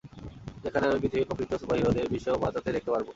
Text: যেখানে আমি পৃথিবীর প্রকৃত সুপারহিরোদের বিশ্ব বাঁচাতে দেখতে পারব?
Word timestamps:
যেখানে 0.63 0.85
আমি 0.85 0.99
পৃথিবীর 1.01 1.27
প্রকৃত 1.29 1.51
সুপারহিরোদের 1.61 2.11
বিশ্ব 2.13 2.27
বাঁচাতে 2.43 2.69
দেখতে 2.75 2.89
পারব? 2.91 3.07